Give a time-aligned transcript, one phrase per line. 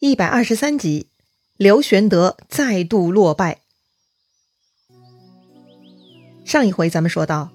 [0.00, 1.08] 一百二十三集，
[1.56, 3.62] 刘玄德再度落败。
[6.44, 7.50] 上一回咱们说到，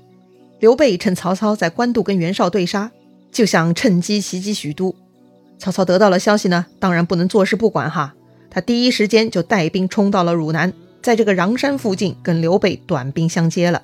[0.60, 2.92] 刘备趁曹操在官渡跟袁绍对杀，
[3.32, 4.94] 就想趁机袭击许都。
[5.58, 8.14] 曹操得到了消息呢，当然不能坐视不管哈，
[8.50, 13.84] 他第一时间就带兵冲到了汝南，在这个穰山附近跟刘备短兵相接了。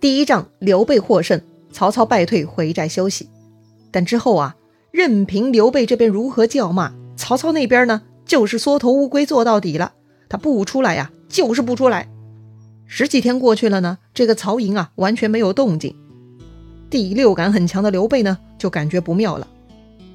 [0.00, 1.40] 第一仗刘备获胜，
[1.72, 3.28] 曹操败退回寨休息。
[3.90, 4.54] 但之后啊，
[4.92, 6.94] 任凭刘备这边如何叫骂。
[7.30, 9.92] 曹操那边呢，就是缩头乌龟做到底了，
[10.28, 12.08] 他不出来呀，就是不出来。
[12.86, 15.94] 十几天过去了呢，这个曹营啊，完全没有动静。
[16.90, 19.46] 第六感很强的刘备呢，就感觉不妙了，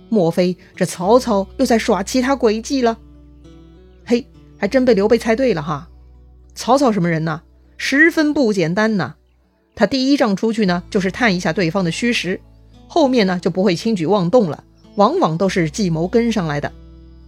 [0.09, 2.97] 莫非这曹操又在耍其他诡计了？
[4.03, 4.27] 嘿，
[4.57, 5.87] 还真被刘备猜对了哈。
[6.53, 7.43] 曹操什么人呢？
[7.77, 9.15] 十分不简单呐。
[9.73, 12.41] 他第一仗出去呢，就是探一下对方的虚实，
[12.89, 16.69] 后面呢就不会轻举妄动了，往往都是计谋跟上来的。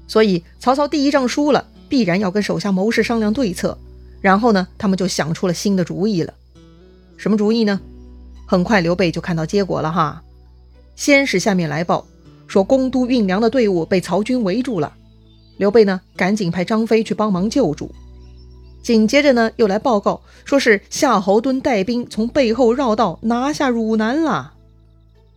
[0.07, 3.77] 所以曹操第一仗输了，必然要跟手下谋士商量对策。
[4.22, 6.33] 然后呢，他们就想出了新的主意了。
[7.17, 7.80] 什么主意呢？
[8.45, 10.23] 很快刘备就看到结果了哈。
[10.95, 12.08] 先是下面来报
[12.47, 14.94] 说，攻都运粮的队伍被曹军围住了。
[15.58, 17.91] 刘备呢，赶紧派张飞去帮忙救助。
[18.81, 24.53] 紧接着呢，又来报告说是夏侯惇带兵从背后绕道拿下汝南了。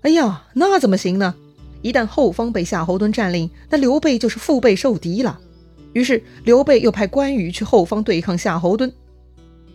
[0.02, 1.34] 哎呀，那怎么行呢？
[1.82, 5.38] 一旦后方被夏侯惇占领，那刘备就是腹背受敌了。
[5.92, 8.92] 于是刘备又派关羽去后方对抗夏侯惇，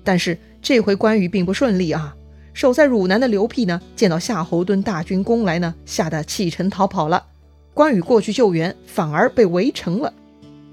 [0.03, 2.15] 但是这回关羽并不顺利啊。
[2.53, 7.25] 守在汝南的刘辟呢，见到夏侯惇大军攻来呢，吓得弃城逃跑了。
[7.73, 10.13] 关羽过去救援，反而被围城了。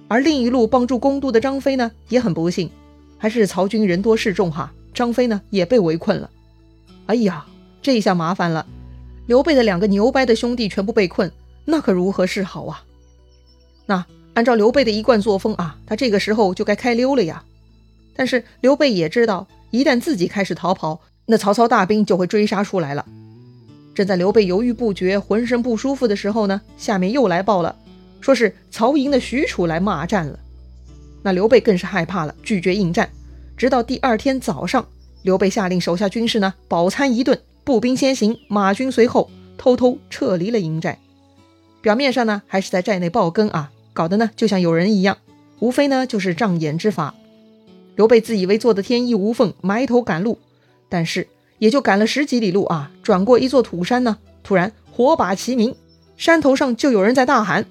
[0.07, 2.71] 而另一路帮助公都的张飞呢，也很不幸，
[3.19, 6.31] 还是曹军人多势众哈，张飞呢也被围困了。
[7.07, 7.45] 哎呀，
[7.83, 8.65] 这下麻烦了。
[9.27, 11.31] 刘备的两个牛掰的兄弟全部被困，
[11.65, 12.85] 那可如何是好啊？
[13.87, 17.45] 那按照刘备的一贯作风啊，他这个时候就该开溜了呀。
[18.15, 23.07] 但是刘备也知道，一旦自己开始逃跑，那曹操大兵就会追杀出来了。
[23.95, 27.77] 正在刘备犹豫不决、浑身不舒服的时候呢，下面又来报了，
[28.21, 30.39] 说是曹营的许褚来骂战了。
[31.23, 33.09] 那刘备更是害怕了，拒绝应战。
[33.57, 34.85] 直到第二天早上，
[35.23, 37.39] 刘备下令手下军士呢饱餐一顿。
[37.65, 40.99] 步兵先行，马军随后，偷偷撤离了营寨。
[41.81, 45.19] 表面上呢，还是在寨内抱根啊，搞得呢就像有人一样，
[45.61, 47.15] 无非呢就是障眼之法。
[47.95, 50.39] 刘备自以为做的天衣无缝，埋头赶路，
[50.89, 51.29] 但是
[51.59, 55.77] 也就赶了十几里路啊，转过一座土山呢，突然火把齐鸣，
[56.17, 57.67] 山头上就有人在大喊：“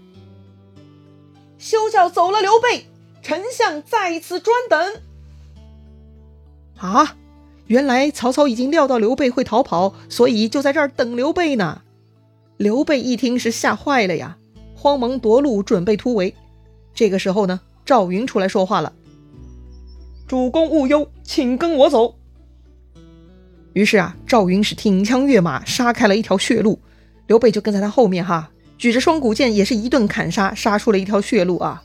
[1.60, 2.86] 休教走了刘备，
[3.22, 5.02] 丞相在此专等。”
[6.78, 7.18] 啊！
[7.72, 11.84] 原来曹操已经料到刘备会逃跑，所以就在这儿等刘备呢。
[12.58, 14.36] 刘备一听是吓坏了呀，
[14.76, 16.36] 慌忙夺路准备突围。
[16.94, 18.92] 这个时候呢，赵云出来说话了
[20.28, 22.16] ：“主公勿忧，请跟我走。”
[23.72, 26.78] 于是啊，赵云是挺枪跃马，杀开了一条血路。
[27.28, 31.82] 刘备就跟在他后面哈，举着双股剑，也是一顿砍杀，杀出了一条血路啊。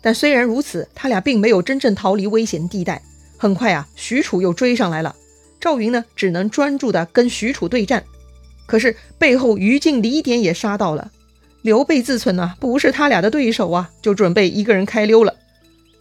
[0.00, 3.02] 但虽然如此，他俩并没有真正逃离危险地带。
[3.40, 5.16] 很快啊，许褚又追上来了。
[5.58, 8.04] 赵云呢，只能专注的跟许褚对战。
[8.66, 11.10] 可是背后于禁、李典也杀到了。
[11.62, 15.34] 刘备自忖呢，不是他俩的对手啊，就准备一个人开溜了。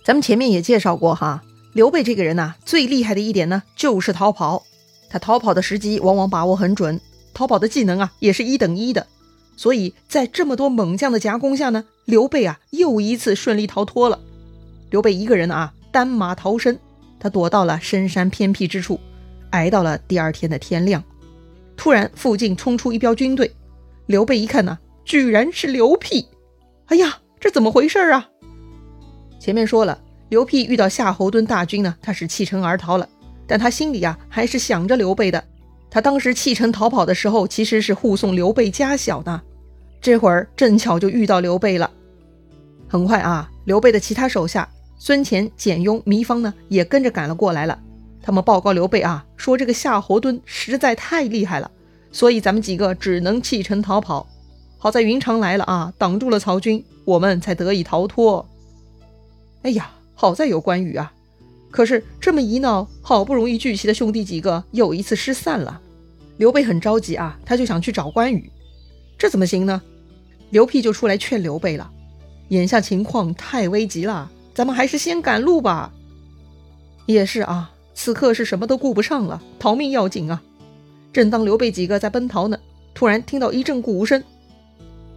[0.04, 1.42] 咱们前面也介绍过哈，
[1.72, 4.64] 刘备这个人呐，最厉害的一点呢，就是逃跑。
[5.10, 7.00] 他逃跑的时机往往把握很准，
[7.34, 9.08] 逃跑的技能啊，也是一等一的。
[9.56, 14.20] 所以在这么多猛将的夹攻下呢，刘备啊，又一次顺利逃脱了。
[14.90, 16.78] 刘备一个人啊，单马逃生。
[17.20, 19.00] 他躲到了深山偏僻之处，
[19.50, 21.04] 挨到了第二天的天亮。
[21.76, 23.52] 突然，附近冲出一彪军队。
[24.06, 26.28] 刘备一看呢，居然是刘辟！
[26.88, 28.30] 哎呀，这怎么回事啊？
[29.40, 33.08] 前面说了，刘辟遇到夏侯惇大军呢，他是弃城而逃了。
[33.46, 35.44] 但他心里啊，还是想着刘备的。
[35.90, 39.42] 他当时弃城逃跑的时候，其实是护送刘备家小呢。
[40.02, 41.90] 这会儿正巧就遇到刘备了。
[42.88, 44.68] 很快啊，刘备的其他手下。
[45.00, 47.80] 孙乾、简雍、糜芳呢，也跟着赶了过来了。
[48.22, 51.72] 他们报告刘备啊，说这个夏侯惇实在太厉害了，
[52.12, 54.28] 所以咱们几个只能弃城逃跑。
[54.78, 58.48] 好在云长来了啊，挡住了曹军，我们才得以逃脱。
[59.64, 61.14] 哎呀，好在有关羽啊！
[61.72, 65.82] 可是这么一闹，好不容易聚齐的兄弟几个又一次失散了。
[66.38, 68.52] 刘备很着急啊，他就想去找关羽。
[69.18, 69.82] 这怎么行呢？
[70.50, 71.90] 刘辟就出来劝刘备了：
[72.50, 74.32] 眼下情况太危急了。
[74.60, 75.90] 咱们还是先赶路吧。
[77.06, 80.42] 也是啊，此刻是什么都顾不上了，逃命要紧啊！
[81.14, 82.60] 正当刘备几个在奔逃呢，
[82.94, 84.22] 突然听到一阵鼓声。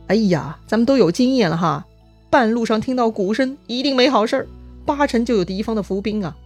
[0.06, 1.85] 哎呀，咱们都有经验了哈，
[2.31, 4.49] 半路上听到鼓声，一定没好事儿，
[4.87, 6.37] 八成就有敌方的伏兵啊！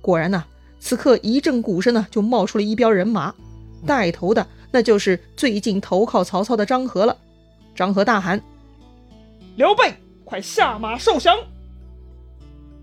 [0.00, 0.44] 果然呐，
[0.78, 3.34] 此刻一阵鼓声呢，就冒出了一彪人马，
[3.84, 7.16] 带头的那就是最近投靠曹操的张合了。
[7.74, 8.40] 张合大喊
[9.58, 9.92] ：“刘备，
[10.24, 11.36] 快下马受降！”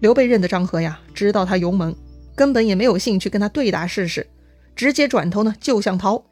[0.06, 1.96] 刘备认得张合呀，知道他勇猛，
[2.36, 4.28] 根本也没有兴趣跟他对打试试，
[4.75, 6.24] 直接转头呢就想逃。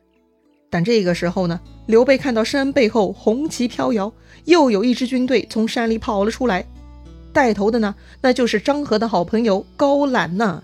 [0.69, 4.13] 但这个时候呢，刘备看到山背后红旗飘摇，
[4.45, 6.67] 又有一支军队从山里跑了出来，
[7.33, 10.61] 带头的呢，那就是张合的好朋友高览呐。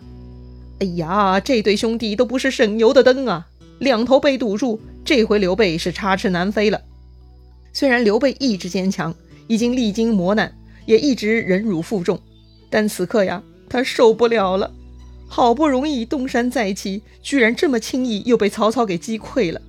[0.78, 3.48] 哎呀，这对兄弟都不是省油的灯啊，
[3.80, 6.80] 两头被堵住，这回刘备是插翅难飞了。
[7.74, 9.16] 虽然刘备意志坚强，
[9.48, 12.20] 已经历经磨难，也一直忍辱负重，
[12.70, 14.72] 但此刻呀，他受不了了。
[15.28, 19.62] 好不容易东山再起，居然这么轻易又被曹操给击溃了。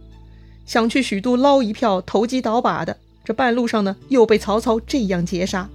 [0.65, 5.69] 想去许都捞一票投机倒把的，这半路上呢又被曹操这样截杀，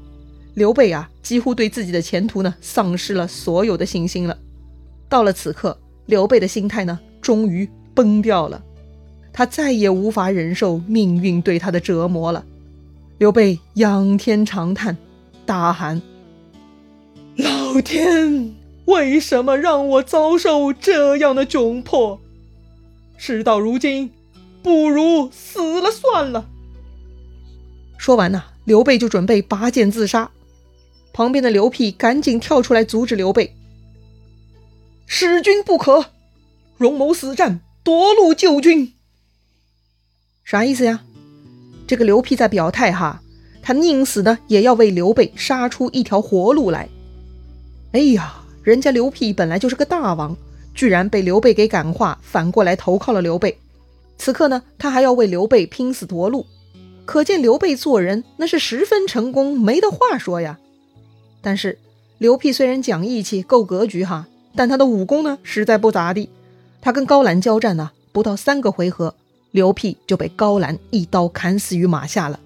[0.54, 4.38] 刘备啊几乎对自己的前途呢丧失了所有的信心了。
[5.08, 8.64] 到了此刻，刘备的心态呢终于崩掉了，
[9.32, 12.44] 他再也无法忍受命运对他的折磨了。
[13.18, 14.98] 刘备仰天长叹，
[15.46, 16.02] 大喊
[17.76, 18.56] ：“老天，
[18.86, 22.22] 为什么让我遭受这样的窘迫？
[23.18, 24.12] 事到如今。”
[24.64, 26.50] 不如死了算了。
[28.00, 30.32] 说完呢，刘备就准备拔剑自杀。
[31.14, 33.56] 旁边的刘辟赶紧跳出来阻止刘备
[35.06, 36.06] ：“使君不可，
[36.78, 38.94] 荣谋死战，夺路救军。”
[40.44, 41.04] 啥意思呀？
[41.86, 43.22] 这个刘辟在表态哈，
[43.62, 46.90] 他宁死呢也要为刘备杀出一条活路来。
[47.96, 50.36] 哎呀，人家刘辟本来就是个大王，
[50.74, 53.58] 居然被刘备给感化，反过来投靠了刘备。
[54.18, 56.46] 此刻呢，他还要为刘备拼死夺路，
[57.06, 60.60] 可见刘备做人那是十分成功，没得话说呀。
[61.42, 61.80] 但是
[62.18, 64.28] 刘辟虽然讲义气、够格局哈，
[64.58, 66.28] 但他的武功呢实在不咋地。
[66.82, 69.16] 他跟高览交战呢，不到三个回合，
[69.52, 72.42] 刘辟就被高览一刀砍死于马下了。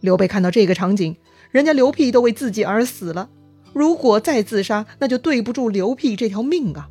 [0.00, 1.14] 刘备看到这个场景，
[1.50, 3.28] 人家刘辟都为自己而死了，
[3.72, 6.88] 如果再自杀，那就对不住刘辟这条命啊。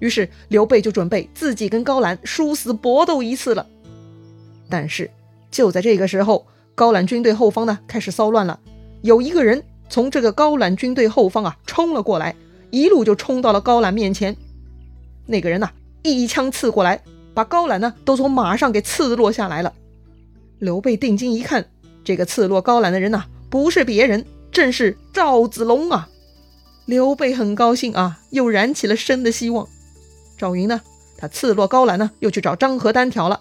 [0.00, 3.66] 于是刘备就准备自己跟高览殊死搏斗一次了。
[4.68, 5.10] 但是
[5.50, 8.60] 就在这个时候，高览军队后方呢开始骚乱了。
[9.02, 12.34] 有一个人从这个高览军队后方啊冲了过来，
[12.70, 14.36] 一路就冲到了高览面前。
[15.26, 15.70] 那个人呐
[16.02, 17.02] 一枪刺过来，
[17.34, 19.72] 把高览呢都从马上给刺落下来了。
[20.58, 21.64] 刘备定睛一看，
[22.04, 24.24] 这个刺落高览的人呐不是别人，
[24.58, 26.08] 正是赵子龙啊！
[26.84, 29.68] 刘备很高兴啊，又燃起了生的希望。
[30.36, 30.80] 赵云呢？
[31.16, 33.40] 他刺落高览呢，又去找张合单挑了。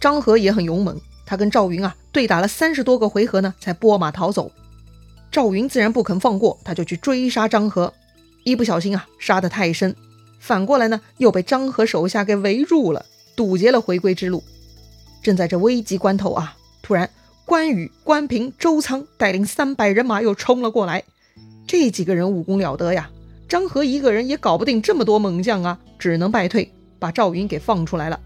[0.00, 4.50] 张合也很勇猛，他跟赵云啊对打了三十多个回合呢，才拨马逃走。
[5.30, 7.94] 赵云自然不肯放过，他就去追杀张合。
[8.42, 9.94] 一不小心啊，杀得太深，
[10.40, 13.06] 反过来呢，又被张合手下给围住了，
[13.36, 14.42] 堵截了回归之路。
[15.22, 17.08] 正在这危急关头啊，突然
[17.50, 21.02] 关羽、关平、周仓带领三百人马又冲了过来。
[21.66, 23.10] 这几个人武功了得呀。
[23.48, 28.20] 张合一个人也搞不定这么多猛将啊，只能败退，把赵云给放出来了。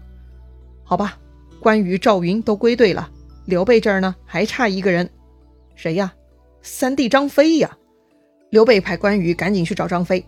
[0.83, 1.17] 好吧，
[1.59, 3.09] 关羽、赵云都归队了，
[3.45, 5.09] 刘备这儿呢还差一个人，
[5.75, 6.13] 谁呀？
[6.61, 7.75] 三弟张飞呀！
[8.51, 10.23] 刘备派关羽赶紧去找张飞。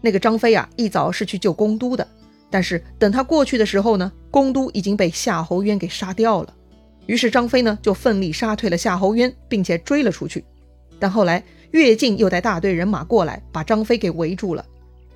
[0.00, 2.04] 那个张飞啊，一早是去救公都的，
[2.50, 6.52] 但是等他过去的时候呢，公都已经被夏侯渊给杀掉了。
[7.06, 10.44] 于是张飞呢就奋力杀退了夏侯渊，并且追了出去。
[10.98, 11.42] 但后来。
[11.72, 14.64] 乐进又带大队人马过来，把张飞给围住了。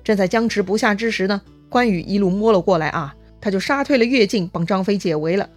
[0.03, 5.49] 正在僵持不下之时呢，关羽一路摸了过来啊，他就杀退了乐进，帮张飞解围了。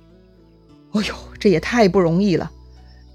[0.93, 2.51] 哎呦，这也太不容易了！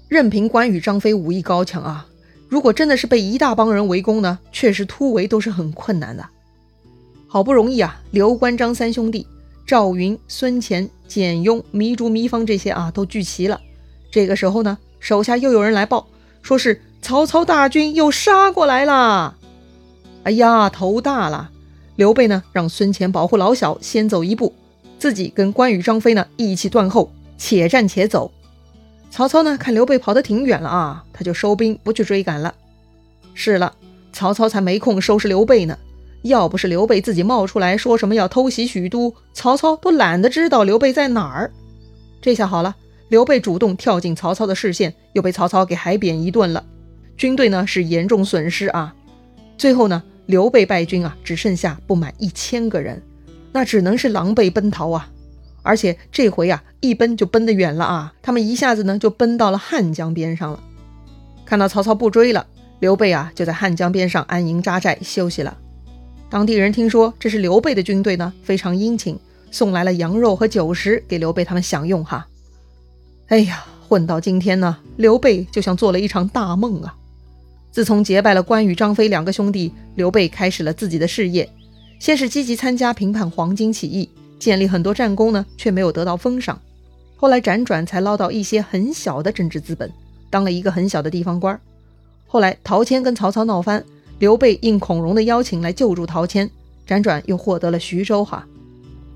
[0.08, 2.06] 任凭关羽、张飞武艺高强啊，
[2.48, 6.24] 如果真的是被一大帮人围攻呢，确实突围都是很困难的。
[7.26, 9.26] 好不容易啊，刘关张三兄弟，
[9.70, 13.60] 赵云、孙乾、简雍、糜竺、糜芳这些啊都聚齐了。
[14.10, 16.08] 这个时候呢，手下又有人来报，
[16.42, 16.82] 说是。
[17.00, 19.36] 曹操大军又杀过来了！
[20.24, 21.52] 哎呀，头大了！
[21.94, 24.52] 刘备呢，让孙乾保护老小，先走一步，
[24.98, 28.32] 自己跟关羽、张飞呢一起断后，且战且走。
[29.08, 32.52] 曹操呢，看刘备跑得挺远了啊，他就收兵不去追赶了。
[33.34, 33.76] 是了，
[34.12, 35.78] 曹操才没空收拾刘备呢。
[36.22, 41.50] 要不是刘备自己冒出来说什么要偷袭许都，曹操都懒得知道刘备在哪儿。
[42.20, 42.76] 这下好了，
[43.08, 46.64] 刘备主动跳进曹操的视线，又被曹操给海扁一顿了。
[47.16, 48.94] 军队呢是严重损失啊，
[49.56, 53.02] 最后呢刘备败军啊，只剩下不满一千个人，
[53.52, 55.08] 那只能是狼狈奔逃啊。
[55.62, 60.62] 而且这回啊一奔就奔得远了啊，他们一下子呢就奔到了汉江边上了。
[61.44, 62.46] 看到曹操不追了，
[62.78, 65.56] 刘备啊就在汉江边上安营扎寨休息了。
[66.30, 69.18] 当地人听说这是刘备的军队呢，非常殷勤，
[69.50, 72.24] 送来了羊肉和酒食给刘备他们享用哈。
[73.26, 76.94] 哎呀，混到今天呢，刘备就像做了一场大梦啊。
[77.72, 81.50] 自从结拜了关羽、张飞两个兄弟，刘备开始了自己的事业。
[81.98, 84.08] 先是积极参加平叛黄巾起义，
[84.38, 86.60] 建立很多战功呢，却没有得到封赏。
[87.16, 89.92] 后来辗转才捞到一些很小的政治资本，
[90.30, 91.60] 当了一个很小的地方官。
[92.28, 93.84] 后来陶谦跟曹操闹翻，
[94.20, 96.48] 刘备应孔融的邀请来救助陶谦，
[96.86, 98.46] 辗转又获得了徐州哈。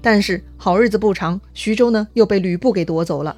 [0.00, 3.36] 但是好日子不长，徐州呢又被吕布给夺走了。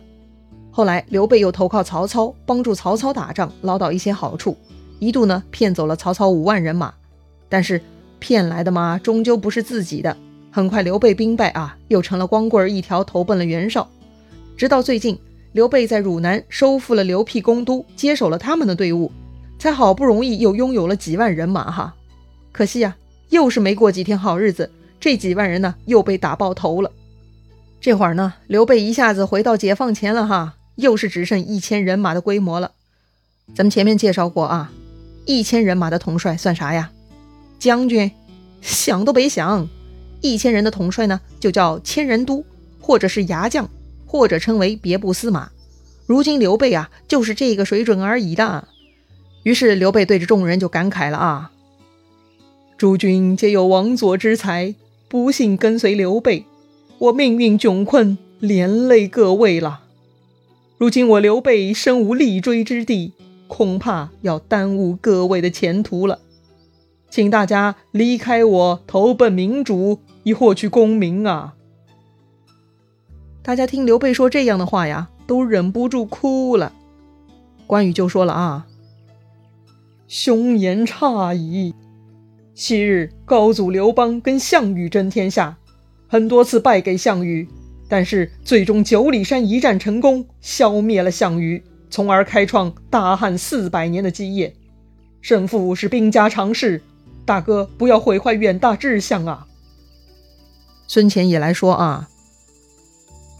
[0.70, 4.56] 后来刘备又投靠曹操，帮助曹操打仗，捞到一些好处。
[5.00, 6.94] 一度呢骗走了曹操五万人马，
[7.48, 7.82] 但是
[8.20, 10.16] 骗来的嘛，终究不是自己的。
[10.52, 13.90] 很快刘备兵败啊，又成了光棍一条，投奔了袁绍。
[14.56, 15.18] 直到最近，
[15.50, 19.10] 刘备在汝南收复了刘辟公都，接手了他们的队伍，
[19.58, 21.94] 才好不容易又拥有了几万人马哈。
[22.52, 22.96] 可惜呀，
[23.30, 24.70] 又是没过几天好日子，
[25.00, 26.90] 这几万人呢又被打爆头了。
[27.80, 32.72] 这会儿呢，刘备一下子回到解放前了哈，又是只剩一千人马的规模了。
[33.54, 34.72] 咱们前面介绍过啊。
[35.24, 36.92] 一千人马的统帅算啥呀？
[37.58, 38.12] 将军，
[38.60, 39.68] 想都别想！
[40.20, 42.44] 一千人的统帅呢，就叫千人督，
[42.80, 43.68] 或者是牙将，
[44.06, 45.50] 或者称为别部司马。
[46.06, 48.68] 如今刘备啊，就是这个水准而已的。
[49.46, 51.52] 于是刘备对着众人就感慨了啊
[52.76, 54.74] ：“诸君皆有王佐之才，
[55.06, 56.44] 不幸跟随刘备，
[56.98, 59.82] 我命运窘困，连累各位了。
[60.78, 63.12] 如今我刘备身无立锥之地。”
[63.48, 66.18] 恐怕要耽误各位的前途了，
[67.08, 71.54] 请大家离开我，投奔明主，以获取功名啊！
[73.44, 76.72] 大家听刘备说这样的话呀，都忍不住哭了。
[77.68, 78.66] 关羽就说了啊
[80.08, 81.74] ：“兄言差矣。
[82.54, 85.56] 昔日高祖刘邦跟项羽争天下，
[86.08, 87.48] 很多次败给项羽，
[87.88, 94.52] 但是最终九里山一战成功，消灭了项羽。”从而开创大汉四百年的基业，
[95.22, 96.82] 胜负是兵家常事，
[97.24, 99.46] 大哥不要毁坏远大志向啊！
[100.88, 102.08] 孙乾也来说啊：“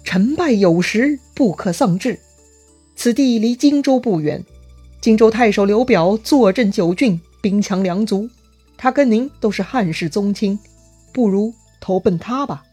[0.05, 2.21] 成败有时，不可丧志。
[2.95, 4.45] 此地离荆州不远，
[5.07, 8.29] 荆州太守刘表坐镇九郡，兵强粮足，
[8.77, 10.59] 他跟您都是汉室宗亲，
[11.13, 12.65] 不如投奔他吧。”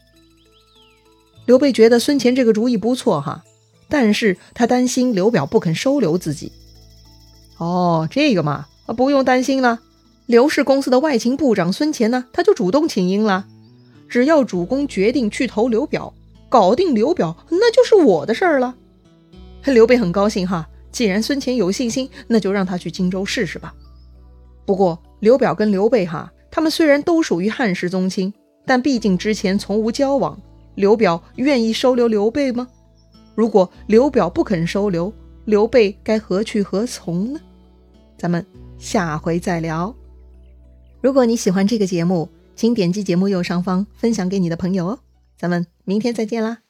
[1.46, 3.44] 刘备觉得孙乾这个主意不错哈。
[3.88, 6.50] 但是他担心刘表不肯收留自己。
[7.58, 9.78] 哦，这个嘛，不用担心了。
[10.26, 13.46] 刘氏公司的外勤部长孙乾呢，他就主动请缨了。
[14.08, 16.12] 只要主公决定去投刘表，
[16.48, 18.74] 搞定刘表，那就是我的事儿了。
[19.66, 23.74] 刘备很高兴哈，既然孙乾有信心，那就让他去荆州试试吧。
[24.64, 28.32] 不过刘表跟刘备哈，他们虽然都属于汉室宗亲，
[28.64, 30.40] 但毕竟之前从无交往。
[30.76, 32.68] 刘表愿意收留刘备吗？
[33.34, 35.12] 如果刘表不肯收留
[35.46, 37.40] 刘备，该何去何从呢？
[38.16, 38.46] 咱们
[38.78, 39.92] 下回再聊。
[41.00, 45.00] 如果你喜欢这个节目，请点击节目右上方分享给你的朋友哦。
[45.36, 46.63] 咱们明天再见啦！